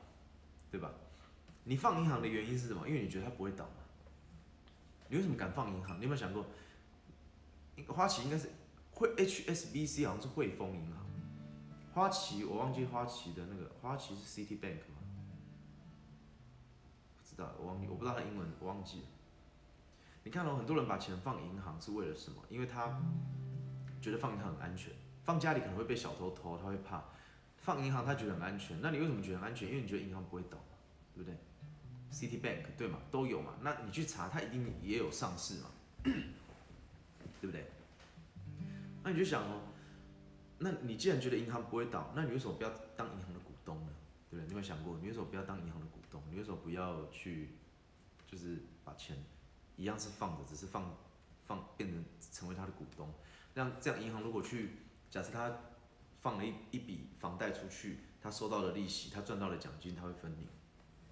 [0.72, 0.92] 对吧？
[1.70, 2.88] 你放银行的原因是什么？
[2.88, 3.84] 因为你觉得它不会倒嘛。
[5.08, 6.00] 你为什么敢放银行？
[6.00, 6.44] 你有没有想过，
[7.88, 8.50] 花旗应该是
[8.90, 11.06] 汇 HSBC 好像是汇丰银行，
[11.94, 14.98] 花旗我忘记花旗的那个花旗是 City Bank 吗？
[17.20, 19.06] 不知道，我忘记，我不知道它英文，我忘记了。
[20.24, 22.42] 你看到、很多人把钱放银行是为了什么？
[22.50, 23.00] 因为他
[24.02, 24.92] 觉得放银行很安全，
[25.24, 27.04] 放家里可能会被小偷偷，他会怕。
[27.58, 29.70] 放银行他觉得很安全，那你为什么觉得很安全？
[29.70, 30.58] 因为你觉得银行不会倒，
[31.14, 31.38] 对不对
[32.12, 33.55] ？City Bank 对嘛，都有嘛。
[33.62, 35.70] 那你去查，它一定也有上市嘛，
[36.03, 36.14] 对
[37.41, 37.66] 不对？
[39.03, 39.62] 那你就想哦，
[40.57, 43.93] 那你既然觉得银行不会倒，那你为什么不要当银行的股东呢？
[44.30, 44.47] 对不对？
[44.47, 46.22] 你有没有想过，你为什么不要当银行的股东？
[46.30, 47.49] 你为什么不要去，
[48.28, 49.18] 就是把钱？
[49.78, 50.93] 一样是放着，只是放
[51.45, 52.03] 放变成
[52.34, 53.10] 成为他的股东。
[53.53, 54.72] 那这样银行如果去
[55.10, 55.49] 假设他
[56.22, 60.49] 放了一一笔房贷出去，他收到了利息，他赚到了奖金，他会分你，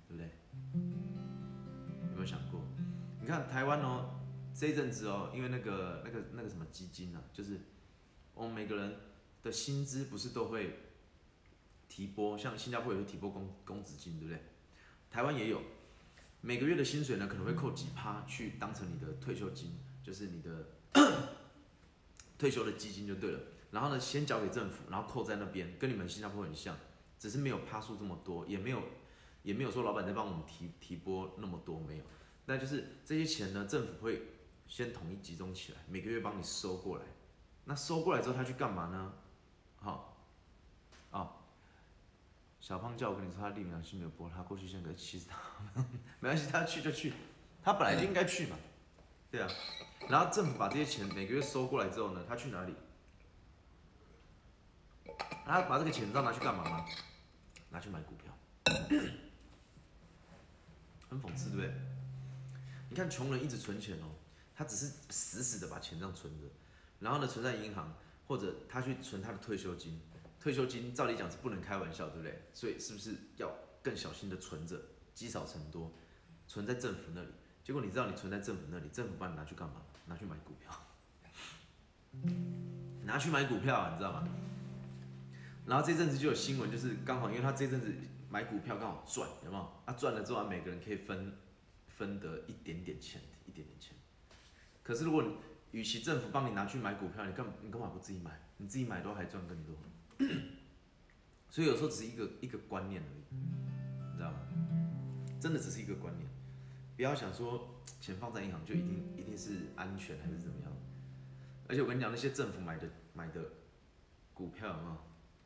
[0.10, 0.30] 对不对？
[0.74, 2.62] 有没有想过？
[3.22, 4.20] 你看台湾哦，
[4.54, 7.60] 这一阵子哦，因为那个那个那个什么基金啊，就是
[8.34, 8.96] 我们每个人
[9.44, 10.80] 的薪资不是都会
[11.90, 14.42] 提拨，像新加坡也会提拨公公资金，对不对？
[15.10, 15.62] 台湾也有，
[16.42, 19.72] 每个月的薪水呢可能会扣几趴去当成你的退休金，
[20.04, 20.68] 就是你的
[22.38, 23.40] 退休的基金就对了。
[23.72, 26.78] 然后呢，先交给政府，然后扣在那边，跟你们新加坡很像，
[27.20, 28.82] 只是没有趴数这么多，也没有
[29.48, 32.04] 也没有说老板在帮我们提提拨那么多，没有。
[32.48, 34.24] 那就是这些钱呢，政府会
[34.68, 37.06] 先统一集中起来，每个月帮你收过来。
[37.64, 39.14] 那收过来之后，他去干嘛呢？
[39.78, 40.18] 好，
[41.12, 41.32] 啊，
[42.60, 45.38] 小胖叫我跟你说，他立苗是没有播，他过去先给气死他
[46.20, 47.14] 没关系，他去就去，
[47.64, 48.58] 他本来就应该去嘛，
[49.32, 49.50] 对啊。
[50.10, 52.76] 然后政府把这些钱每个月收过来之后呢，他去哪里？
[55.46, 56.86] 他把这个钱知道拿去干嘛吗？
[57.70, 58.34] 拿去买股票，
[61.10, 61.74] 很讽刺，对不对？
[62.90, 64.16] 你看穷人一直存钱哦，
[64.56, 66.48] 他只是死死的把钱这样存着，
[67.00, 67.94] 然后呢存在银行，
[68.28, 70.00] 或者他去存他的退休金。
[70.40, 72.44] 退休金照理讲是不能开玩笑，对不对？
[72.54, 73.52] 所以是不是要
[73.84, 74.80] 更小心的存着，
[75.14, 75.92] 积少成多，
[76.48, 77.30] 存在政府那里？
[77.64, 79.82] 结果你知道你存在政府那里，政府把你拿去干嘛？
[80.06, 80.72] 拿去买股票，
[83.04, 84.26] 拿去买股票啊，你知道吗？
[85.66, 87.94] 然后这阵子就有新闻，就是刚好因为他这阵子
[88.30, 89.70] 买股票刚好赚，有没有？
[89.86, 91.34] 他赚了之后，每个人可以分
[91.88, 93.96] 分得一点点钱，一点点钱。
[94.84, 95.36] 可是如果你
[95.72, 98.40] 与其政府帮你拿去买股票，你干你干嘛不自己买？
[98.58, 99.76] 你自己买都还赚更多。
[101.50, 103.36] 所以有时候只是一个一个观念而已，
[104.12, 104.40] 你知道吗？
[105.40, 106.30] 真的只是一个观念，
[106.96, 110.72] 不要想说钱放在银行就一定一定是安全还是怎么样。
[111.68, 113.42] 而且我跟你讲，那些政府买的买的
[114.34, 114.98] 股票有没有？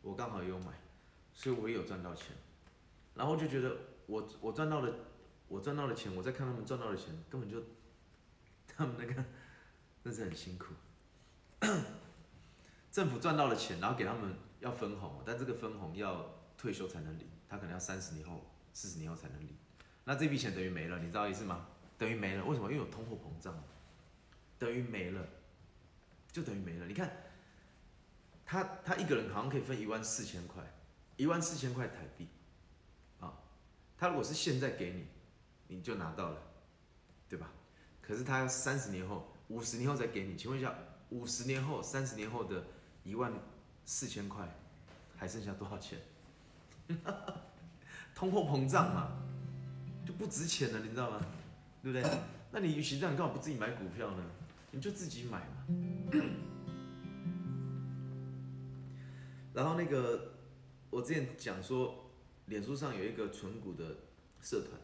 [0.02, 0.74] 我刚好也有买，
[1.34, 2.36] 所以我也有赚到钱，
[3.16, 4.94] 然后就觉得我我赚到了，
[5.48, 7.62] 我赚到了钱，我在看他们赚到的钱，根本就
[8.68, 9.24] 他们那个
[10.04, 10.74] 那是很辛苦，
[12.92, 16.26] 政府赚到了钱，然后给他们要分红，但这个分红要
[16.58, 19.56] 退休才能领，他可能要三十年后、四十年后才能领，
[20.06, 21.68] 那这笔钱等于没了，你知道意思吗？
[21.98, 22.72] 等于没了，为什么？
[22.72, 23.64] 因为有通货膨胀，
[24.58, 25.28] 等于没了，
[26.32, 27.12] 就等于没了，你看。
[28.44, 30.62] 他他一个人好像可以分一万四千块，
[31.16, 32.28] 一万四千块台币，
[34.02, 35.06] 他如果是现在给你，
[35.68, 36.38] 你就拿到了，
[37.30, 37.52] 对吧？
[38.02, 40.74] 可是他要三十年后、五十年后再给你，请问一下，
[41.10, 42.66] 五十年后、三十年后的
[43.04, 43.32] 一万
[43.86, 44.50] 四千块，
[45.16, 46.00] 还剩下多少钱？
[48.16, 49.12] 通货膨胀嘛，
[50.04, 51.22] 就不值钱了，你知道吗？
[51.84, 52.04] 对不对？
[52.52, 54.24] 那你与其这样，干嘛不自己买股票呢？
[54.72, 55.68] 你就自己买嘛。
[59.54, 60.32] 然后那个，
[60.90, 62.11] 我之前讲说，
[62.46, 63.98] 脸书上有一个存股的
[64.42, 64.80] 社团，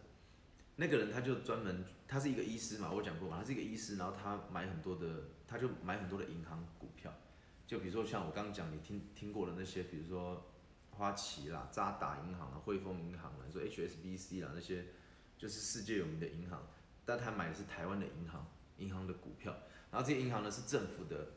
[0.75, 7.13] 那个人他就专门，他是一个医师嘛，我讲过嘛，他是一个医师，然后他买很多的，他就买很多的银行股票，
[7.65, 10.51] 就比如说像我刚刚讲你听听过的那些，比如说
[10.91, 14.85] 花旗啦、渣打银行啊、汇丰银行啦、说 HSBC 啦那些，
[15.37, 16.67] 就是世界有名的银行，
[17.05, 18.45] 但他买的是台湾的银行，
[18.77, 19.51] 银行的股票，
[19.91, 21.29] 然后这些银行呢是政府的，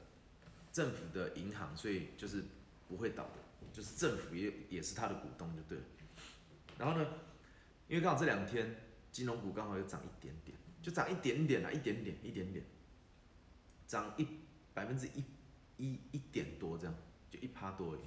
[0.71, 2.45] 政府的银行，所以就是。
[2.91, 3.35] 不会倒的，
[3.73, 5.85] 就是政府也也是他的股东就对了。
[6.81, 7.07] 然后呢，
[7.89, 8.75] 因为刚好这两天
[9.13, 12.65] 金融股刚好又涨一点点，就涨一点点啊，一点点，一点点，
[13.87, 14.27] 涨一
[14.73, 15.23] 百分之一
[15.77, 16.95] 一一点多这样，
[17.29, 18.01] 就一趴多而已。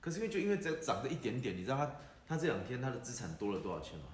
[0.00, 1.96] 可是因为就因为这涨这一点点，你知道他
[2.26, 4.06] 他这两天他的资产多了多少钱吗？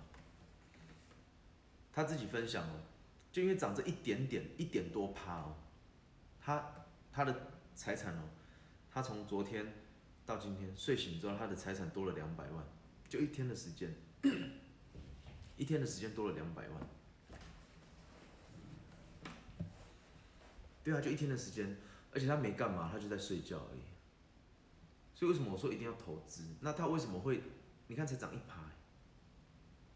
[1.91, 2.81] 他自己分享哦，
[3.33, 5.57] 就因为涨这一点点一点多趴哦，
[6.39, 7.35] 他他的
[7.75, 8.29] 财产哦，
[8.91, 9.73] 他从昨天。
[10.25, 12.65] 到今天睡醒之后，他的财产多了两百万，
[13.13, 13.95] 就一天的时间，
[15.59, 16.81] 一天的时间多了两百万。
[20.83, 21.77] 对啊，就一天的时间，
[22.11, 23.83] 而且他没干嘛，他就在睡觉而已。
[25.15, 26.43] 所以为什么我说一定要投资？
[26.61, 27.43] 那他为什么会？
[27.87, 28.65] 你看才涨一趴，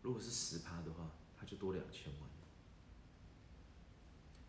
[0.02, 2.28] 如果是十趴的话，他就多两千万。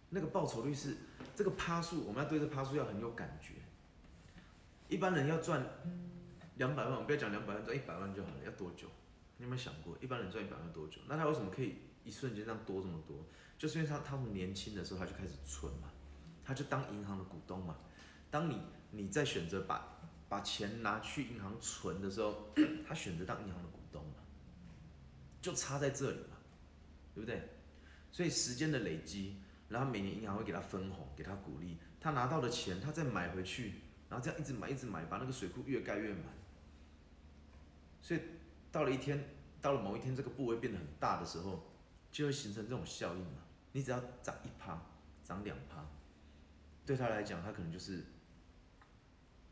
[0.09, 0.97] 那个报酬率是
[1.37, 3.53] 这个趴数，我们要对这趴数要很有感觉。
[4.89, 5.65] 一般人要赚
[6.57, 8.35] 两百万，不要讲两百万，赚一百万就好了。
[8.45, 8.87] 要多久？
[9.37, 10.99] 你有没有想过，一般人赚一百万多久？
[11.07, 13.25] 那他为什么可以一瞬间这样多这么多？
[13.57, 15.91] 就是因为他他从年轻的时候他就开始存嘛，
[16.43, 17.75] 他就当银行的股东嘛。
[18.29, 18.59] 当你
[18.91, 22.49] 你在选择把把钱拿去银行存的时候，
[22.87, 24.15] 他选择当银行的股东嘛，
[25.41, 26.37] 就差在这里嘛，
[27.13, 27.41] 对不对？
[28.11, 29.39] 所以时间的累积，
[29.69, 33.73] 然后每年银行会给他分红，给他鼓励，他拿到的钱他再买回去。
[34.09, 36.23] 然后这样一直买一直买，把那个水库越盖越满。
[38.07, 38.21] 所以
[38.71, 39.21] 到了一天，
[39.61, 41.61] 到了某一天，这个部位变得很大的时候，
[42.09, 43.43] 就会形成这种效应嘛。
[43.73, 44.81] 你只要涨一趴，
[45.25, 45.85] 涨两趴，
[46.85, 48.05] 对他来讲，他可能就是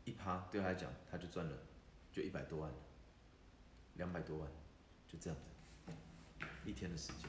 [0.06, 1.52] 一趴，对他来讲，他就赚了
[2.10, 2.72] 就一百多万，
[3.96, 4.48] 两百多万，
[5.06, 5.92] 就这样子，
[6.64, 7.28] 一天的时间，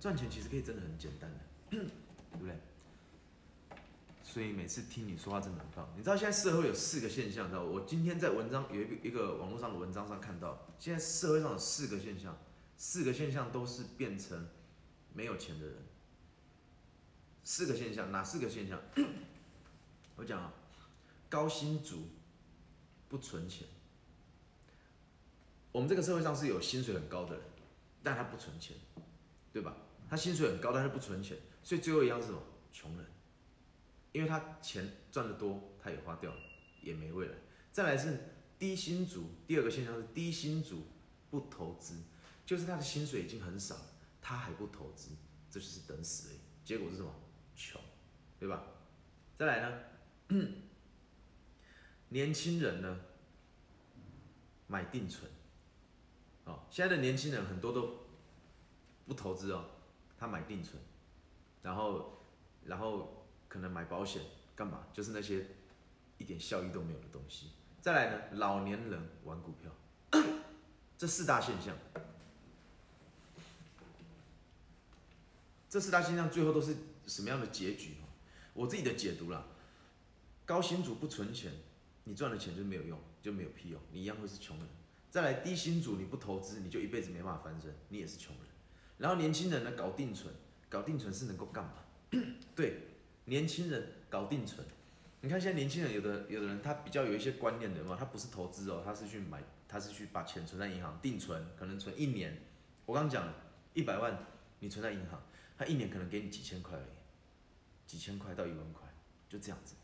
[0.00, 1.84] 赚钱其实可以真的很简单的，对
[2.38, 2.56] 不对？
[4.24, 5.88] 所以每次听你说话真的很棒。
[5.96, 12.38] 你知道现在社会有四个现象，知道我今天在文章有一个一个网络上的文章上看到，现在社会上有四个现象，
[12.76, 14.48] 四个现象都是变成
[15.12, 15.76] 没有钱的人。
[17.44, 18.80] 四个现象，哪四个现象？
[20.16, 20.52] 我讲啊，
[21.28, 22.08] 高薪族
[23.08, 23.66] 不存钱。
[25.72, 27.42] 我们这个社会上是有薪水很高的人，
[28.02, 28.76] 但他不存钱，
[29.52, 29.74] 对吧？
[30.08, 32.40] 他薪水很高，但是不存钱，所以最后一样是什么？
[32.72, 33.06] 穷人。
[34.12, 36.40] 因为他钱赚得多，他也花掉了，
[36.82, 37.34] 也没未来。
[37.70, 40.86] 再来是低薪族，第二个现象是低薪族
[41.30, 41.96] 不投资，
[42.44, 43.74] 就是他的薪水已经很少，
[44.20, 45.12] 他还不投资，
[45.50, 46.38] 这就是等死而已。
[46.62, 47.10] 结果是什么？
[47.56, 47.80] 穷，
[48.38, 48.62] 对吧？
[49.38, 49.82] 再来呢，
[52.10, 53.00] 年轻人呢
[54.66, 55.30] 买定存，
[56.44, 58.06] 哦，现在的年轻人很多都
[59.06, 59.64] 不投资哦，
[60.18, 60.82] 他买定存，
[61.62, 62.22] 然后，
[62.66, 63.21] 然后。
[63.52, 64.22] 可能买保险
[64.56, 64.86] 干嘛？
[64.94, 65.44] 就是那些
[66.16, 67.50] 一点效益都没有的东西。
[67.82, 69.70] 再来呢，老年人玩股票，
[70.96, 71.76] 这四大现象，
[75.68, 76.74] 这四大现象最后都是
[77.06, 77.96] 什么样的结局？
[78.54, 79.44] 我自己的解读啦，
[80.46, 81.52] 高薪族不存钱，
[82.04, 84.66] 你赚了钱就没有用，就没有屁用，你一样会是穷人。
[85.10, 88.46] 再来低薪族你不投资，你就一辈子没办法翻身，你也是穷人。
[88.96, 90.32] 然后年轻人呢，搞定存，
[90.70, 91.74] 搞定存是能够干嘛？
[92.56, 92.88] 对。
[93.26, 94.66] 年轻人搞定存，
[95.20, 102.36] 你看现在年轻人有的有的人他比较有一些观念的嘛，他不是投资哦，他是去买，他是去把钱存在银行定存，可能存一年。
[102.84, 103.32] 我刚刚讲
[103.74, 104.26] 一百万
[104.58, 105.22] 你存在银行，
[105.56, 108.88] 他一年可能给你几千块而已，几千块到一万块，
[109.28, 109.76] 就这样子。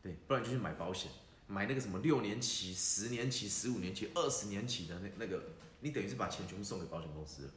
[0.00, 1.12] 对，不然就去买保险，
[1.46, 5.42] 买那个什么六年期、十年期、十五年期、二十年期的那那个，
[5.80, 7.50] 你等于是把钱全部送给保险公司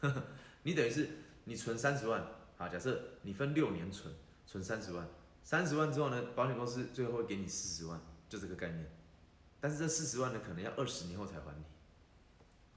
[0.00, 0.22] 了。
[0.62, 1.08] 你等于是
[1.44, 2.24] 你存三十万。
[2.56, 4.14] 好，假设你分六年存，
[4.46, 5.08] 存三十万，
[5.42, 8.90] 三十万之后呢，保险公司最后会给你四十万，就这个概念。
[9.60, 11.64] 但是这四十万呢，可能要二十年后才还你。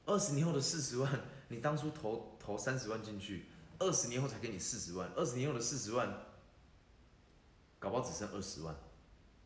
[0.06, 3.46] 二十年后的四十万，你当初投投三十万进去，
[3.78, 6.26] 二十年后才给你四十万，二十年后的四十万，
[7.78, 8.74] 搞不好只剩二十万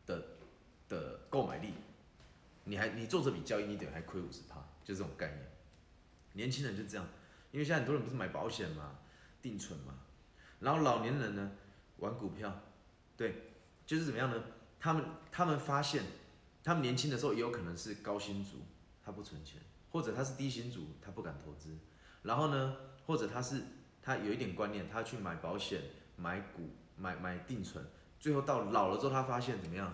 [0.06, 0.24] 的
[0.88, 1.74] 的购买力，
[2.66, 5.52] 你还你做这笔交易，你等于还亏五十趴，就这种概念。
[6.34, 7.06] 年轻人就这样，
[7.52, 9.00] 因为现在很多人不是买保险嘛，
[9.42, 9.96] 定存嘛。
[10.62, 11.52] 然后老年人呢，
[11.98, 12.62] 玩股票，
[13.18, 13.36] 对，
[13.86, 14.42] 就是怎么样呢？
[14.80, 16.04] 他们他们发现，
[16.64, 18.60] 他们年轻的时候也有可能是高薪族，
[19.04, 19.60] 他不存钱，
[19.92, 21.76] 或者他是低薪族，他不敢投资。
[22.24, 23.62] 然后呢，或者他是
[24.02, 25.82] 他有一点观念，他去买保险、
[26.16, 27.86] 买股、买买定存，
[28.20, 29.94] 最后到老了之后，他发现怎么样？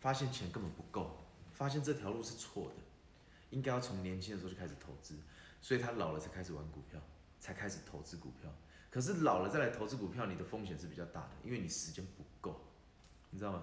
[0.00, 1.18] 发现钱根本不够，
[1.52, 2.76] 发现这条路是错的，
[3.50, 5.14] 应该要从年轻的时候就开始投资，
[5.60, 6.98] 所以他老了才开始玩股票，
[7.38, 8.50] 才开始投资股票。
[8.90, 12.60] 可是老了再来投资股票，你的风险是比较大的，因为你时间不够，
[13.30, 13.62] 你知道吗？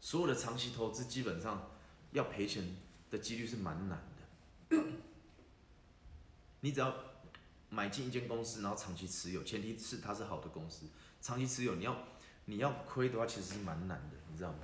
[0.00, 1.70] 所有的长期投资基本上
[2.10, 2.74] 要赔钱
[3.08, 4.02] 的几率是蛮难
[4.68, 4.76] 的。
[6.62, 6.92] 你只要
[7.68, 10.86] 买进一间公司，然后长期持有，前提是它是好的公司，
[11.20, 11.96] 长期持有你要
[12.46, 14.58] 你要亏的话，其实是蛮难的，你知道吗？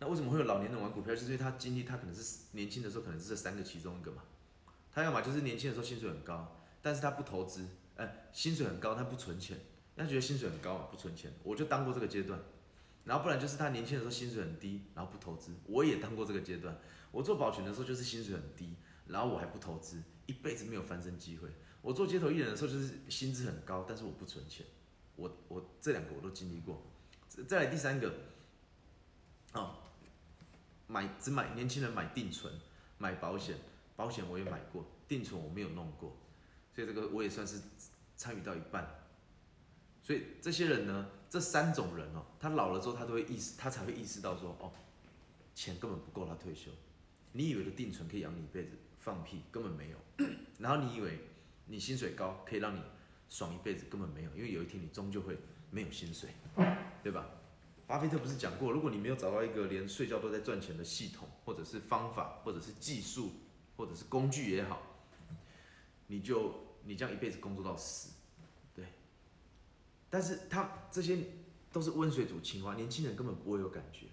[0.00, 1.14] 那为什么会有老年人玩股票？
[1.14, 4.24] 就是因为他经历他可能是年轻的时候可能是这三个其中一个嘛。
[4.92, 7.68] 他要么就是年轻的时候薪水很高，但是他不投资。
[7.96, 9.58] 哎，薪水很高，他不存钱，
[9.96, 11.32] 他觉得薪水很高，不存钱。
[11.42, 12.38] 我就当过这个阶段，
[13.04, 15.54] 然后不然就是他年轻的时候薪水很低，然后不投资。
[15.66, 16.78] 我也当过这个阶段，
[17.10, 18.76] 我做保全的时候就是薪水很低，
[19.06, 21.48] 然后我还不投资，一辈子没有翻身机会。
[21.80, 24.66] 我做街头艺人的时候就是薪资很高，但是我不存钱。
[25.14, 26.82] 我我这两个我都经历过。
[27.48, 28.12] 再来第三个，
[29.52, 29.78] 啊，
[30.86, 32.52] 买只买年轻人买定存，
[32.98, 33.56] 买保险，
[33.94, 36.16] 保险我也买过，定存我没有弄过。
[36.76, 37.58] 所以这个我也算是
[38.18, 38.86] 参与到一半，
[40.02, 44.70] 所以这些人呢，这三种人哦，他老了之后，他都会意识，他才会意识到说，哦，
[45.54, 46.70] 钱根本不够他退休。
[47.32, 49.96] 你以为的定存可以养你一辈子，放屁，根本没有。
[50.58, 51.18] 然后你以为
[51.64, 52.82] 你薪水高可以让你
[53.30, 55.38] 爽一辈子，根本没有，因为有一天你终究会
[55.70, 56.28] 没有薪水，
[57.02, 57.26] 对吧？
[57.86, 63.32] 巴菲特不是讲过，如果你没有找到一个连睡觉都在赚钱的系统，或者是方法，或者是技术，
[63.78, 64.82] 或者是工具也好，
[66.08, 66.65] 你就。
[66.86, 68.12] 你这样一辈子工作到死，
[68.74, 68.86] 对。
[70.08, 71.18] 但是他这些
[71.72, 74.06] 都是温水煮青蛙，年轻人根本不会有感觉。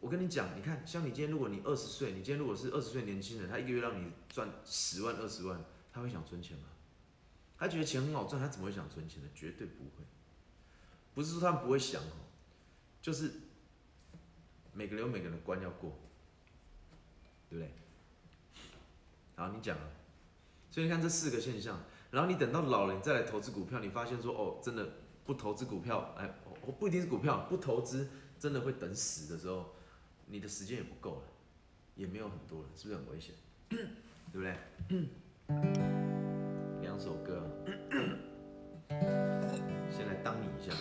[0.00, 6.64] 我跟你讲，你看，像你今天如果你二十岁，你今天如果是二十岁年轻人，他一个月让你赚十万、二十万，他会想存钱吗？
[7.58, 9.28] 他觉得钱很好赚，他怎么会想存钱呢？
[9.34, 10.04] 绝对不会。
[11.14, 12.14] 不是说他们不会想哦，
[13.02, 13.32] 就是
[14.72, 15.98] 每个人有每个人的关要过，
[17.50, 17.72] 对不对？
[19.34, 19.90] 好，你讲啊。
[20.70, 24.88] 所以你看这四个现象，然后你等到老了，你再来投资股票，你发现说哦，真的
[25.24, 26.28] 不投资股票，哎，
[26.64, 29.74] 我不一定是股票，不投资真的会等死的时候，
[30.26, 31.22] 你的时间也不够了，
[31.96, 33.34] 也没有很多了，是不是很危险？
[34.32, 34.56] 对不对？
[36.80, 37.42] 两首歌，
[39.90, 40.72] 先来当你一下。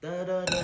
[0.00, 0.61] 哒哒哒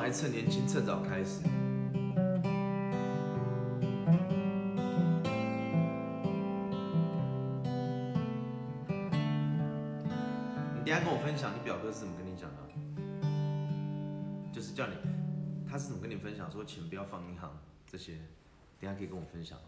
[0.00, 1.42] 还趁年轻，趁早开始。
[10.74, 12.56] 你等下跟我分享，你表哥是怎么跟你讲的？
[14.50, 14.94] 就是叫你，
[15.68, 17.52] 他是怎么跟你分享说钱不要放银行
[17.86, 18.14] 这些？
[18.80, 19.58] 等下可以跟我分享。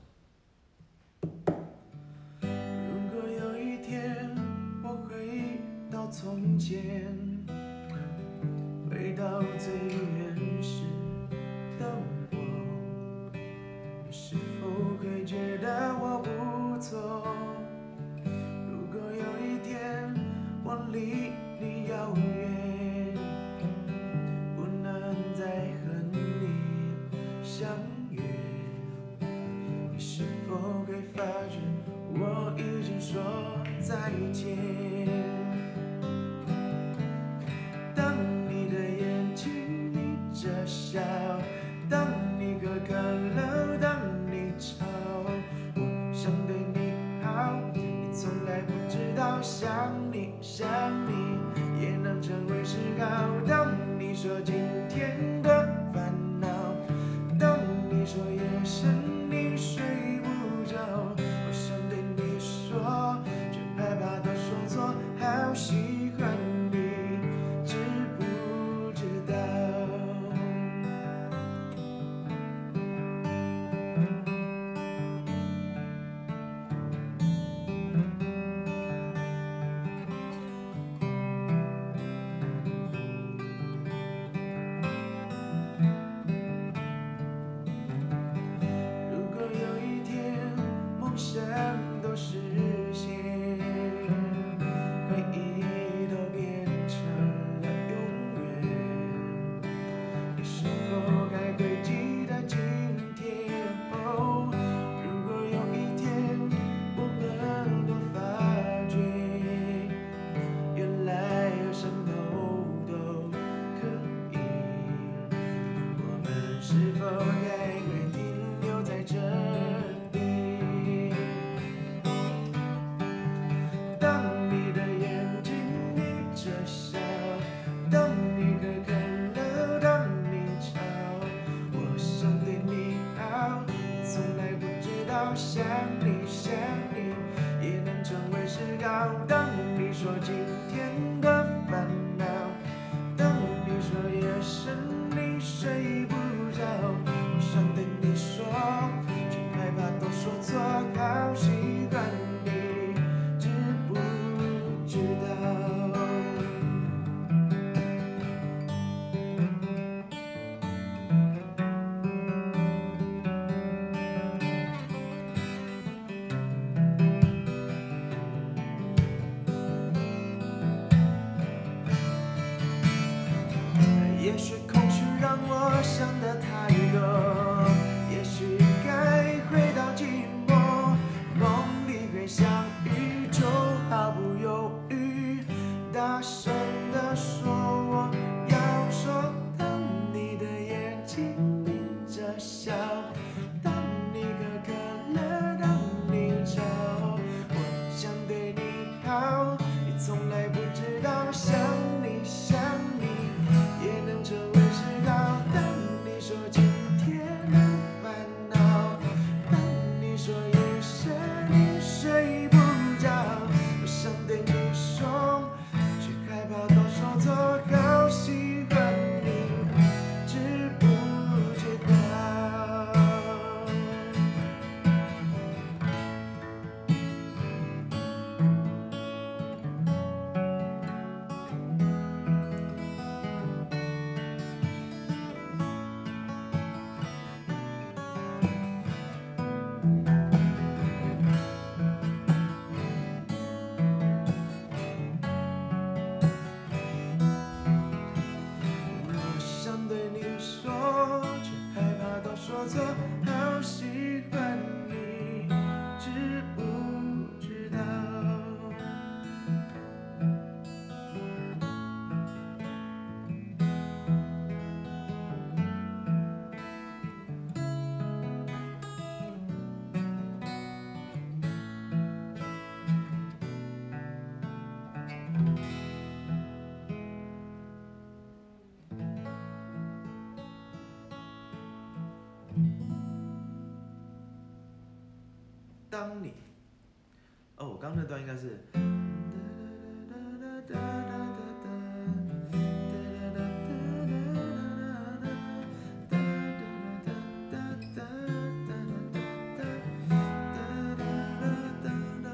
[288.03, 288.59] 这段应该是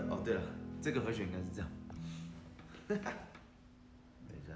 [0.08, 0.40] 哦，对了，
[0.80, 1.68] 这个和弦应该是这样。
[2.88, 2.98] 等
[4.32, 4.54] 一下。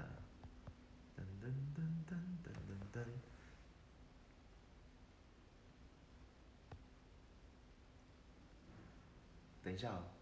[9.63, 10.12] 等一下啊。